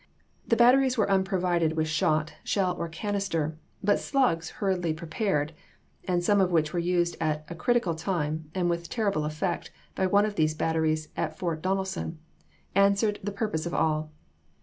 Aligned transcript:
The 0.47 0.55
bat 0.55 0.73
teries 0.73 0.97
were 0.97 1.11
unprovided 1.11 1.73
with 1.73 1.87
shot, 1.87 2.33
shell, 2.43 2.75
or 2.75 2.89
canister, 2.89 3.59
but 3.83 3.99
slugs 3.99 4.49
hurriedly 4.49 4.93
prepared— 4.95 5.53
and 6.05 6.23
some 6.23 6.41
of 6.41 6.51
which 6.51 6.73
were 6.73 6.79
used 6.79 7.15
at 7.21 7.45
a 7.49 7.53
critical 7.53 7.93
time 7.93 8.49
and 8.55 8.67
with 8.67 8.89
terrible 8.89 9.25
effect 9.25 9.69
by 9.93 10.07
one 10.07 10.25
of 10.25 10.33
these 10.33 10.55
batteries 10.55 11.09
at 11.15 11.37
Fort 11.37 11.61
Donelson— 11.61 12.17
an 12.73 12.93
swered 12.93 13.19
the 13.21 13.31
pm 13.31 13.51
pose 13.51 13.67
of 13.67 13.75
all." 13.75 14.11